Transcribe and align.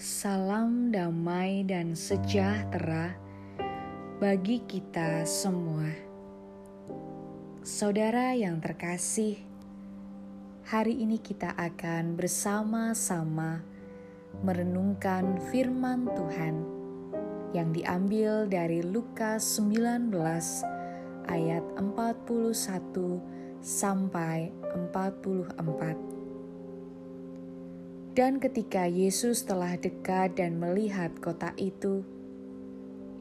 Salam 0.00 0.88
damai 0.88 1.68
dan 1.68 1.92
sejahtera 1.92 3.12
bagi 4.16 4.64
kita 4.64 5.28
semua. 5.28 5.84
Saudara 7.60 8.32
yang 8.32 8.64
terkasih, 8.64 9.36
hari 10.64 11.04
ini 11.04 11.20
kita 11.20 11.52
akan 11.52 12.16
bersama-sama 12.16 13.60
merenungkan 14.40 15.36
firman 15.52 16.08
Tuhan 16.16 16.56
yang 17.52 17.68
diambil 17.76 18.48
dari 18.48 18.80
Lukas 18.80 19.60
19 19.60 20.08
ayat 21.28 21.64
41 21.76 23.39
sampai 23.64 24.52
44. 24.72 25.96
Dan 28.16 28.42
ketika 28.42 28.88
Yesus 28.90 29.46
telah 29.46 29.78
dekat 29.78 30.36
dan 30.36 30.58
melihat 30.58 31.14
kota 31.20 31.54
itu, 31.54 32.02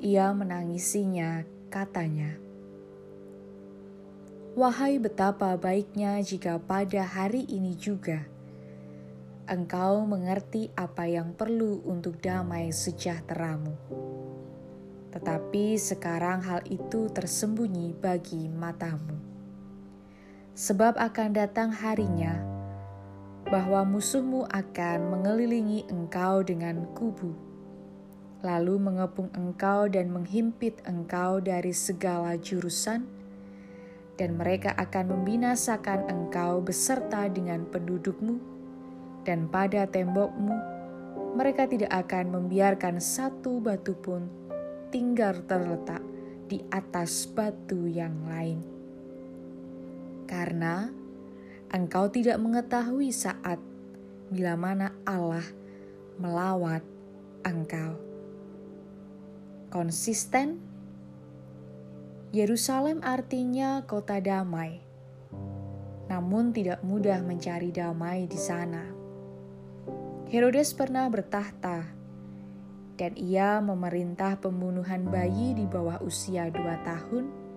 ia 0.01 0.33
menangisinya, 0.33 1.45
katanya, 1.69 2.35
"Wahai, 4.57 4.97
betapa 4.97 5.53
baiknya 5.59 6.17
jika 6.25 6.57
pada 6.57 7.05
hari 7.05 7.45
ini 7.45 7.77
juga 7.77 8.25
engkau 9.49 10.05
mengerti 10.05 10.69
apa 10.77 11.09
yang 11.09 11.33
perlu 11.33 11.81
untuk 11.89 12.21
damai 12.21 12.69
sejahteramu. 12.69 13.73
Tetapi 15.09 15.73
sekarang 15.73 16.45
hal 16.45 16.61
itu 16.69 17.09
tersembunyi 17.09 17.97
bagi 17.97 18.45
matamu, 18.45 19.17
sebab 20.59 20.99
akan 20.99 21.31
datang 21.31 21.71
harinya." 21.71 22.49
bahwa 23.49 23.81
musuhmu 23.81 24.45
akan 24.45 25.09
mengelilingi 25.09 25.89
engkau 25.89 26.45
dengan 26.45 26.85
kubu, 26.93 27.33
lalu 28.45 28.77
mengepung 28.77 29.33
engkau 29.33 29.89
dan 29.89 30.13
menghimpit 30.13 30.77
engkau 30.85 31.41
dari 31.41 31.73
segala 31.73 32.37
jurusan, 32.37 33.09
dan 34.21 34.37
mereka 34.37 34.77
akan 34.77 35.17
membinasakan 35.17 36.05
engkau 36.11 36.61
beserta 36.61 37.25
dengan 37.25 37.65
pendudukmu, 37.65 38.37
dan 39.25 39.49
pada 39.49 39.89
tembokmu 39.89 40.55
mereka 41.33 41.65
tidak 41.65 41.89
akan 42.05 42.37
membiarkan 42.37 43.01
satu 43.01 43.57
batu 43.57 43.97
pun 43.97 44.29
tinggal 44.93 45.33
terletak 45.49 46.01
di 46.45 46.61
atas 46.69 47.25
batu 47.29 47.89
yang 47.89 48.13
lain. 48.29 48.78
Karena 50.29 50.85
engkau 51.73 52.05
tidak 52.13 52.37
mengetahui 52.37 53.09
saat 53.09 53.57
bila 54.29 54.53
mana 54.53 54.93
Allah 55.01 55.41
melawat 56.21 56.85
engkau. 57.41 57.97
Konsisten, 59.73 60.61
Yerusalem 62.29 63.01
artinya 63.01 63.81
kota 63.89 64.21
damai, 64.21 64.77
namun 66.05 66.53
tidak 66.53 66.85
mudah 66.85 67.25
mencari 67.25 67.73
damai 67.73 68.29
di 68.29 68.37
sana. 68.37 68.85
Herodes 70.29 70.77
pernah 70.77 71.09
bertahta, 71.09 71.89
dan 73.01 73.17
ia 73.17 73.57
memerintah 73.65 74.37
pembunuhan 74.37 75.09
bayi 75.09 75.57
di 75.57 75.65
bawah 75.65 75.97
usia 76.05 76.53
dua 76.53 76.77
tahun 76.85 77.48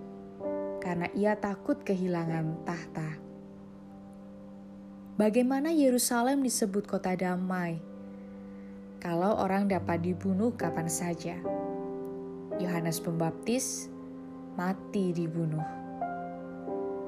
karena 0.82 1.06
ia 1.14 1.38
takut 1.38 1.78
kehilangan 1.86 2.66
tahta. 2.66 3.22
Bagaimana 5.14 5.70
Yerusalem 5.70 6.42
disebut 6.42 6.90
kota 6.90 7.14
damai? 7.14 7.78
Kalau 8.98 9.38
orang 9.38 9.70
dapat 9.70 10.02
dibunuh 10.02 10.50
kapan 10.58 10.90
saja. 10.90 11.38
Yohanes 12.58 12.98
Pembaptis 12.98 13.86
mati 14.58 15.14
dibunuh. 15.14 15.62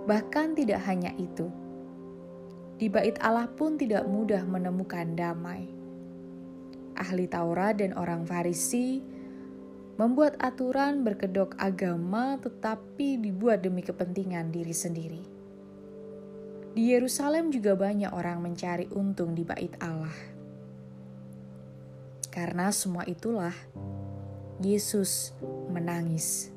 Bahkan 0.07 0.55
tidak 0.55 0.79
hanya 0.87 1.11
itu. 1.19 1.51
Di 2.79 2.87
bait 2.87 3.19
Allah 3.19 3.51
pun 3.51 3.75
tidak 3.75 4.07
mudah 4.07 4.47
menemukan 4.47 5.19
damai. 5.19 5.67
Ahli 6.95 7.27
Taurat 7.27 7.75
dan 7.83 7.99
orang 7.99 8.23
Farisi 8.23 9.03
membuat 9.95 10.35
aturan 10.43 11.07
berkedok 11.07 11.55
agama 11.55 12.35
tetapi 12.43 13.19
dibuat 13.23 13.63
demi 13.63 13.83
kepentingan 13.87 14.51
diri 14.51 14.75
sendiri. 14.75 15.23
Di 16.75 16.91
Yerusalem 16.91 17.55
juga 17.55 17.79
banyak 17.79 18.11
orang 18.11 18.43
mencari 18.43 18.91
untung 18.91 19.39
di 19.39 19.47
bait 19.47 19.71
Allah. 19.79 20.11
Karena 22.35 22.75
semua 22.75 23.07
itulah 23.07 23.55
Yesus 24.59 25.31
menangis. 25.71 26.51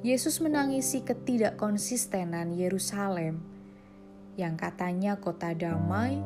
Yesus 0.00 0.40
menangisi 0.40 1.04
ketidakkonsistenan 1.04 2.56
Yerusalem 2.56 3.44
yang 4.40 4.56
katanya 4.56 5.20
kota 5.20 5.52
damai, 5.52 6.16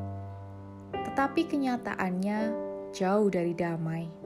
tetapi 0.95 1.51
kenyataannya 1.51 2.55
jauh 2.95 3.27
dari 3.27 3.55
damai. 3.55 4.20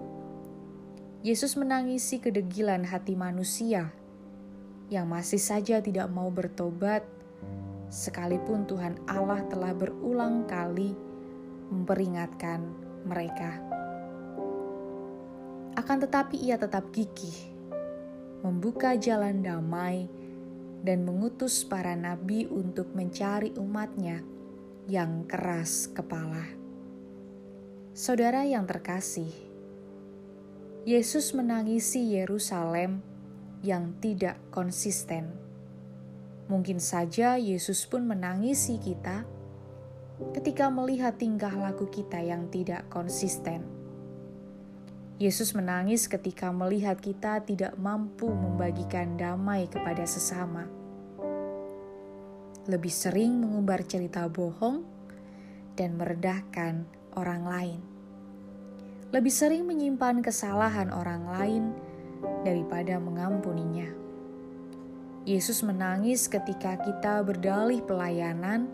Yesus 1.24 1.56
menangisi 1.56 2.20
kedegilan 2.20 2.84
hati 2.84 3.16
manusia 3.16 3.88
yang 4.92 5.08
masih 5.08 5.40
saja 5.40 5.80
tidak 5.80 6.12
mau 6.12 6.28
bertobat 6.28 7.00
sekalipun 7.88 8.68
Tuhan 8.68 9.00
Allah 9.08 9.40
telah 9.48 9.72
berulang 9.72 10.44
kali 10.44 10.92
memperingatkan 11.72 12.60
mereka. 13.08 13.56
Akan 15.80 16.04
tetapi 16.04 16.44
ia 16.44 16.60
tetap 16.60 16.92
gigih, 16.92 17.56
membuka 18.44 18.92
jalan 18.92 19.40
damai, 19.40 20.04
dan 20.84 21.08
mengutus 21.08 21.64
para 21.64 21.96
nabi 21.96 22.44
untuk 22.52 22.92
mencari 22.92 23.56
umatnya 23.56 24.20
yang 24.92 25.24
keras 25.24 25.88
kepala. 25.88 26.44
Saudara 27.96 28.44
yang 28.44 28.68
terkasih, 28.68 29.53
Yesus 30.84 31.32
menangisi 31.32 32.12
Yerusalem 32.12 33.00
yang 33.64 33.96
tidak 34.04 34.36
konsisten 34.52 35.44
Mungkin 36.44 36.76
saja 36.76 37.40
Yesus 37.40 37.88
pun 37.88 38.04
menangisi 38.04 38.76
kita 38.76 39.24
ketika 40.36 40.68
melihat 40.68 41.16
tingkah 41.16 41.50
laku 41.50 41.88
kita 41.88 42.20
yang 42.20 42.52
tidak 42.52 42.84
konsisten. 42.92 43.64
Yesus 45.16 45.56
menangis 45.56 46.04
ketika 46.04 46.52
melihat 46.52 47.00
kita 47.00 47.40
tidak 47.48 47.72
mampu 47.80 48.28
membagikan 48.28 49.16
damai 49.16 49.70
kepada 49.72 50.04
sesama. 50.04 50.68
Lebih 52.68 52.92
sering 52.92 53.40
mengumbar 53.40 53.88
cerita 53.88 54.28
bohong 54.28 54.84
dan 55.80 55.96
meredahkan 55.96 56.84
orang 57.16 57.42
lain. 57.48 57.93
Lebih 59.14 59.30
sering 59.30 59.62
menyimpan 59.62 60.26
kesalahan 60.26 60.90
orang 60.90 61.22
lain 61.30 61.64
daripada 62.42 62.98
mengampuninya. 62.98 63.86
Yesus 65.22 65.62
menangis 65.62 66.26
ketika 66.26 66.74
kita 66.82 67.22
berdalih 67.22 67.78
pelayanan, 67.86 68.66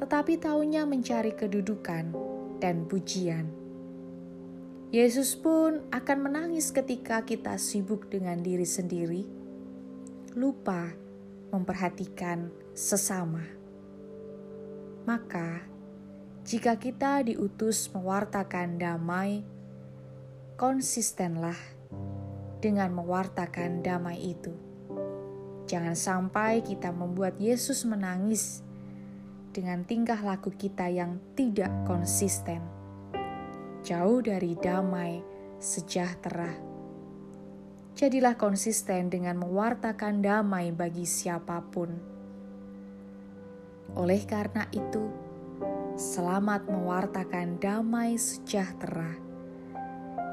tetapi 0.00 0.40
taunya 0.40 0.88
mencari 0.88 1.36
kedudukan 1.36 2.08
dan 2.56 2.88
pujian. 2.88 3.52
Yesus 4.88 5.36
pun 5.36 5.84
akan 5.92 6.18
menangis 6.24 6.72
ketika 6.72 7.20
kita 7.28 7.60
sibuk 7.60 8.08
dengan 8.08 8.40
diri 8.40 8.64
sendiri, 8.64 9.28
lupa 10.40 10.88
memperhatikan 11.52 12.48
sesama. 12.72 13.44
Maka, 15.04 15.73
jika 16.44 16.76
kita 16.76 17.24
diutus 17.24 17.88
mewartakan 17.96 18.76
damai, 18.76 19.40
konsistenlah 20.60 21.56
dengan 22.60 22.92
mewartakan 22.92 23.80
damai 23.80 24.20
itu. 24.20 24.52
Jangan 25.64 25.96
sampai 25.96 26.60
kita 26.60 26.92
membuat 26.92 27.40
Yesus 27.40 27.88
menangis 27.88 28.60
dengan 29.56 29.88
tingkah 29.88 30.20
laku 30.20 30.52
kita 30.52 30.84
yang 30.92 31.16
tidak 31.32 31.72
konsisten, 31.88 32.60
jauh 33.80 34.20
dari 34.20 34.52
damai 34.52 35.24
sejahtera. 35.56 36.52
Jadilah 37.96 38.36
konsisten 38.36 39.08
dengan 39.08 39.40
mewartakan 39.40 40.20
damai 40.20 40.76
bagi 40.76 41.08
siapa 41.08 41.64
pun. 41.72 41.88
Oleh 43.96 44.20
karena 44.28 44.68
itu, 44.68 45.23
selamat 45.94 46.66
mewartakan 46.66 47.62
damai 47.62 48.18
sejahtera, 48.18 49.14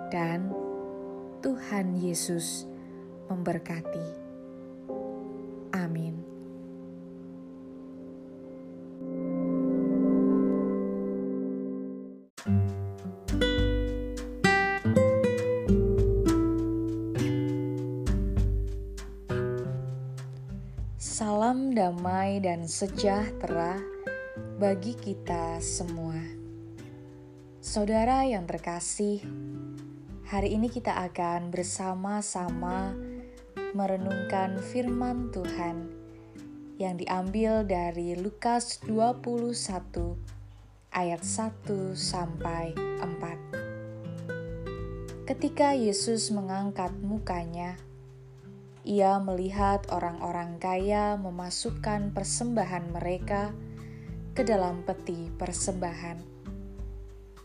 dan 0.10 0.50
Tuhan 1.46 2.02
Yesus 2.02 2.66
memberkati. 3.30 4.08
Amin. 5.78 6.18
Salam 20.98 21.78
damai 21.78 22.42
dan 22.42 22.66
sejahtera 22.66 23.78
bagi 24.36 24.96
kita 24.96 25.60
semua. 25.60 26.16
Saudara 27.60 28.24
yang 28.24 28.48
terkasih, 28.48 29.20
hari 30.24 30.56
ini 30.56 30.72
kita 30.72 31.04
akan 31.12 31.52
bersama-sama 31.52 32.96
merenungkan 33.76 34.56
firman 34.64 35.36
Tuhan 35.36 35.92
yang 36.80 36.96
diambil 36.96 37.68
dari 37.68 38.16
Lukas 38.16 38.80
21 38.88 39.52
ayat 40.96 41.28
1 41.28 41.92
sampai 41.92 42.72
4. 43.04 45.28
Ketika 45.28 45.76
Yesus 45.76 46.32
mengangkat 46.32 46.96
mukanya, 47.04 47.76
ia 48.88 49.20
melihat 49.20 49.92
orang-orang 49.92 50.56
kaya 50.58 51.20
memasukkan 51.20 52.16
persembahan 52.16 52.96
mereka 52.96 53.52
ke 54.32 54.48
dalam 54.48 54.84
peti 54.88 55.28
persembahan. 55.36 56.18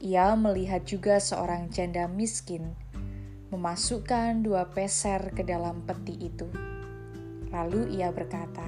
Ia 0.03 0.39
melihat 0.39 0.87
juga 0.87 1.19
seorang 1.19 1.67
janda 1.73 2.07
miskin 2.07 2.75
memasukkan 3.51 4.43
dua 4.43 4.71
peser 4.71 5.35
ke 5.35 5.47
dalam 5.47 5.83
peti 5.87 6.19
itu. 6.19 6.47
Lalu 7.51 7.99
ia 7.99 8.11
berkata, 8.11 8.67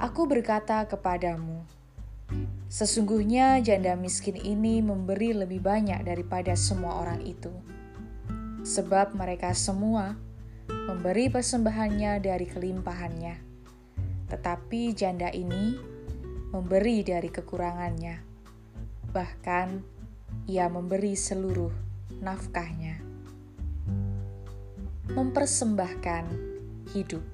"Aku 0.00 0.24
berkata 0.24 0.84
kepadamu, 0.88 1.64
sesungguhnya 2.68 3.60
janda 3.60 3.96
miskin 3.96 4.36
ini 4.36 4.80
memberi 4.80 5.36
lebih 5.36 5.60
banyak 5.60 6.04
daripada 6.04 6.56
semua 6.56 7.00
orang 7.00 7.20
itu, 7.24 7.52
sebab 8.64 9.16
mereka 9.16 9.52
semua..." 9.52 10.30
memberi 10.70 11.30
persembahannya 11.30 12.18
dari 12.22 12.46
kelimpahannya. 12.46 13.36
Tetapi 14.30 14.94
janda 14.94 15.30
ini 15.30 15.74
memberi 16.50 17.02
dari 17.06 17.30
kekurangannya. 17.30 18.16
Bahkan 19.10 19.68
ia 20.46 20.66
memberi 20.66 21.14
seluruh 21.14 21.70
nafkahnya. 22.22 23.02
Mempersembahkan 25.10 26.24
hidup. 26.94 27.24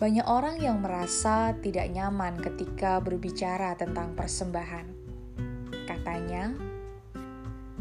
Banyak 0.00 0.26
orang 0.28 0.56
yang 0.60 0.80
merasa 0.80 1.52
tidak 1.60 1.92
nyaman 1.92 2.40
ketika 2.40 3.04
berbicara 3.04 3.76
tentang 3.76 4.16
persembahan. 4.16 4.88
Katanya, 5.84 6.56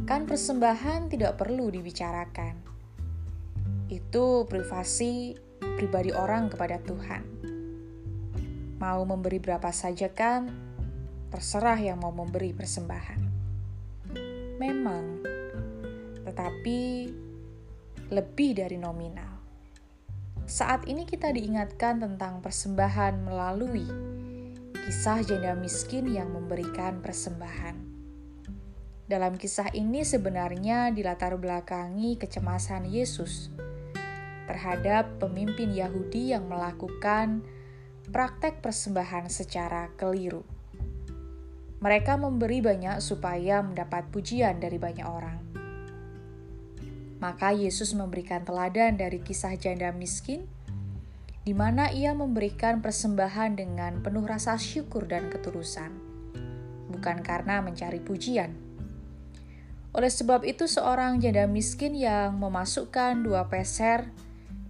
kan 0.03 0.27
persembahan 0.27 1.07
tidak 1.07 1.39
perlu 1.39 1.71
dibicarakan 1.71 2.69
itu 3.89 4.45
privasi 4.45 5.33
pribadi 5.59 6.13
orang 6.13 6.47
kepada 6.53 6.77
Tuhan. 6.85 7.25
Mau 8.79 9.03
memberi 9.03 9.43
berapa 9.43 9.75
saja 9.75 10.07
kan, 10.07 10.47
terserah 11.27 11.75
yang 11.75 11.99
mau 11.99 12.15
memberi 12.15 12.55
persembahan. 12.55 13.21
Memang, 14.55 15.19
tetapi 16.23 16.79
lebih 18.07 18.51
dari 18.55 18.79
nominal. 18.79 19.35
Saat 20.47 20.87
ini 20.87 21.03
kita 21.03 21.29
diingatkan 21.29 22.01
tentang 22.01 22.41
persembahan 22.41 23.21
melalui 23.21 23.85
kisah 24.73 25.21
janda 25.21 25.53
miskin 25.59 26.09
yang 26.09 26.33
memberikan 26.33 27.03
persembahan. 27.03 27.77
Dalam 29.05 29.37
kisah 29.37 29.69
ini 29.75 30.01
sebenarnya 30.01 30.89
dilatar 30.89 31.37
belakangi 31.37 32.17
kecemasan 32.17 32.89
Yesus 32.89 33.53
terhadap 34.49 35.21
pemimpin 35.21 35.69
Yahudi 35.69 36.33
yang 36.33 36.49
melakukan 36.49 37.45
praktek 38.09 38.65
persembahan 38.65 39.29
secara 39.29 39.93
keliru. 39.93 40.41
Mereka 41.79 42.17
memberi 42.17 42.59
banyak 42.59 42.99
supaya 42.99 43.61
mendapat 43.61 44.09
pujian 44.09 44.57
dari 44.57 44.81
banyak 44.81 45.07
orang. 45.07 45.39
Maka 47.21 47.53
Yesus 47.53 47.93
memberikan 47.93 48.43
teladan 48.43 48.97
dari 48.97 49.21
kisah 49.21 49.55
janda 49.55 49.93
miskin, 49.93 50.49
di 51.45 51.53
mana 51.53 51.93
ia 51.93 52.11
memberikan 52.17 52.81
persembahan 52.81 53.55
dengan 53.55 54.01
penuh 54.01 54.25
rasa 54.25 54.57
syukur 54.59 55.07
dan 55.07 55.29
ketulusan, 55.31 55.93
bukan 56.91 57.21
karena 57.21 57.61
mencari 57.63 58.01
pujian. 58.01 58.51
Oleh 59.93 60.11
sebab 60.11 60.45
itu, 60.45 60.65
seorang 60.65 61.21
janda 61.21 61.45
miskin 61.49 61.93
yang 61.93 62.37
memasukkan 62.37 63.21
dua 63.21 63.49
peser 63.49 64.09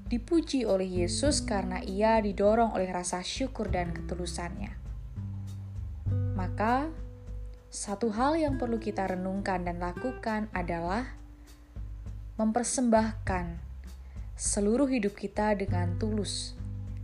dipuji 0.09 0.65
oleh 0.65 1.05
Yesus 1.05 1.45
karena 1.45 1.85
ia 1.85 2.17
didorong 2.17 2.73
oleh 2.73 2.89
rasa 2.89 3.21
syukur 3.21 3.69
dan 3.69 3.93
ketulusannya. 3.93 4.73
Maka, 6.33 6.89
satu 7.69 8.09
hal 8.09 8.41
yang 8.41 8.57
perlu 8.57 8.81
kita 8.81 9.05
renungkan 9.05 9.69
dan 9.69 9.77
lakukan 9.77 10.49
adalah 10.49 11.13
mempersembahkan 12.41 13.61
seluruh 14.33 14.89
hidup 14.89 15.13
kita 15.13 15.53
dengan 15.53 15.93
tulus 16.01 16.57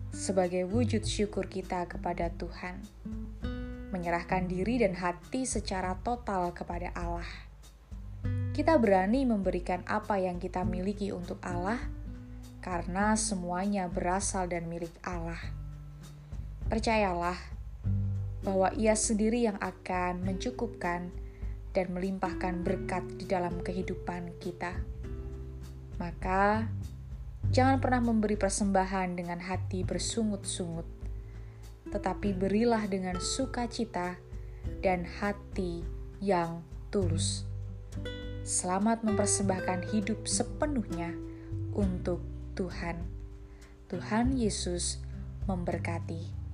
sebagai 0.10 0.66
wujud 0.66 1.06
syukur 1.06 1.46
kita 1.46 1.86
kepada 1.86 2.34
Tuhan. 2.34 2.82
Menyerahkan 3.94 4.50
diri 4.50 4.82
dan 4.82 4.98
hati 4.98 5.46
secara 5.46 5.94
total 6.02 6.50
kepada 6.58 6.90
Allah. 6.98 7.30
Kita 8.56 8.82
berani 8.82 9.30
memberikan 9.30 9.86
apa 9.86 10.18
yang 10.18 10.42
kita 10.42 10.66
miliki 10.66 11.14
untuk 11.14 11.38
Allah 11.46 11.78
karena 12.66 13.14
semuanya 13.14 13.86
berasal 13.86 14.50
dan 14.50 14.66
milik 14.66 14.90
Allah. 15.06 15.38
Percayalah 16.66 17.38
bahwa 18.42 18.74
Ia 18.74 18.98
sendiri 18.98 19.46
yang 19.46 19.62
akan 19.62 20.26
mencukupkan 20.26 21.14
dan 21.78 21.86
melimpahkan 21.94 22.66
berkat 22.66 23.06
di 23.22 23.30
dalam 23.30 23.62
kehidupan 23.62 24.34
kita. 24.42 24.74
Maka, 26.02 26.66
jangan 27.54 27.78
pernah 27.78 28.02
memberi 28.02 28.34
persembahan 28.34 29.14
dengan 29.14 29.46
hati 29.46 29.86
bersungut-sungut, 29.86 30.90
tetapi 31.94 32.34
berilah 32.34 32.82
dengan 32.90 33.22
sukacita 33.22 34.18
dan 34.82 35.06
hati 35.22 35.86
yang 36.18 36.66
tulus. 36.90 37.46
Selamat 38.42 39.06
mempersembahkan 39.06 39.94
hidup 39.94 40.26
sepenuhnya 40.26 41.14
untuk 41.78 42.35
Tuhan. 42.56 43.04
Tuhan 43.92 44.40
Yesus 44.40 45.04
memberkati. 45.44 46.45